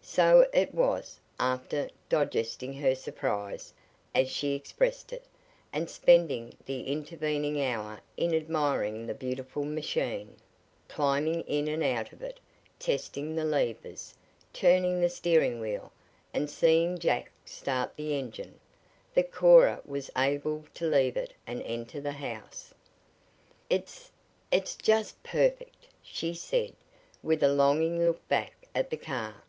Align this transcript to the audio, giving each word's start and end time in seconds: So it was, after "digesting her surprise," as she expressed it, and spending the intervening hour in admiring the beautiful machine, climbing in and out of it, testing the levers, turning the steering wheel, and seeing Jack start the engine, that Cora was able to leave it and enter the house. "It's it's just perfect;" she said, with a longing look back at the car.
So 0.00 0.46
it 0.54 0.72
was, 0.72 1.18
after 1.38 1.90
"digesting 2.08 2.72
her 2.74 2.94
surprise," 2.94 3.74
as 4.14 4.30
she 4.30 4.54
expressed 4.54 5.12
it, 5.12 5.24
and 5.70 5.90
spending 5.90 6.54
the 6.64 6.84
intervening 6.90 7.60
hour 7.62 8.00
in 8.16 8.32
admiring 8.32 9.06
the 9.06 9.12
beautiful 9.12 9.64
machine, 9.64 10.36
climbing 10.88 11.42
in 11.42 11.68
and 11.68 11.82
out 11.82 12.12
of 12.14 12.22
it, 12.22 12.40
testing 12.78 13.34
the 13.34 13.44
levers, 13.44 14.14
turning 14.54 15.00
the 15.02 15.10
steering 15.10 15.60
wheel, 15.60 15.92
and 16.32 16.48
seeing 16.48 16.96
Jack 16.98 17.30
start 17.44 17.96
the 17.96 18.14
engine, 18.16 18.58
that 19.12 19.32
Cora 19.32 19.82
was 19.84 20.08
able 20.16 20.64
to 20.74 20.86
leave 20.88 21.18
it 21.18 21.34
and 21.46 21.60
enter 21.64 22.00
the 22.00 22.12
house. 22.12 22.72
"It's 23.68 24.10
it's 24.50 24.74
just 24.76 25.22
perfect;" 25.22 25.88
she 26.00 26.32
said, 26.32 26.72
with 27.22 27.42
a 27.42 27.52
longing 27.52 28.06
look 28.06 28.26
back 28.28 28.68
at 28.74 28.88
the 28.88 28.96
car. 28.96 29.42